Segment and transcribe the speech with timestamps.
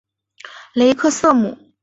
[0.73, 1.55] 雷克瑟姆。